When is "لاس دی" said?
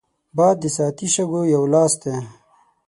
1.73-2.15